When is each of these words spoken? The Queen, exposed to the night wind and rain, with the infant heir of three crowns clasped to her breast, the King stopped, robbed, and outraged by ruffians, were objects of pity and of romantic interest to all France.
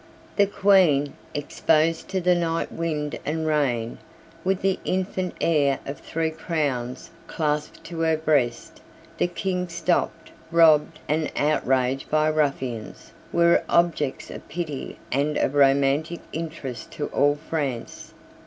The 0.35 0.47
Queen, 0.47 1.13
exposed 1.35 2.07
to 2.09 2.19
the 2.19 2.33
night 2.33 2.71
wind 2.71 3.19
and 3.23 3.45
rain, 3.45 3.99
with 4.43 4.63
the 4.63 4.79
infant 4.83 5.35
heir 5.39 5.77
of 5.85 5.99
three 5.99 6.31
crowns 6.31 7.11
clasped 7.27 7.83
to 7.83 7.99
her 7.99 8.17
breast, 8.17 8.81
the 9.19 9.27
King 9.27 9.67
stopped, 9.67 10.31
robbed, 10.49 10.97
and 11.07 11.31
outraged 11.35 12.09
by 12.09 12.29
ruffians, 12.29 13.11
were 13.31 13.63
objects 13.69 14.31
of 14.31 14.49
pity 14.49 14.97
and 15.11 15.37
of 15.37 15.53
romantic 15.53 16.21
interest 16.33 16.89
to 16.93 17.05
all 17.09 17.35
France. 17.35 18.15